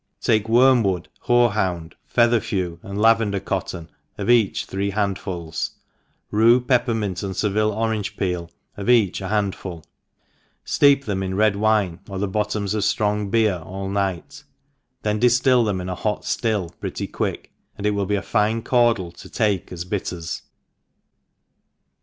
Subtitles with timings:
[0.21, 5.73] TAKE wormwood, hore^hound, feather^; tew, and lavendar cotton, of each three hand fuls,
[6.31, 9.83] rue, pepper mint, and Seville orange peel, of each a handful,
[10.65, 14.43] fteep them in red wine, or the bottoms of ftrong beer, all night;
[15.03, 18.63] then diftill them in a hot ftill pretty quick, and it will be ft fine
[18.63, 20.41] caudle to take as bitters.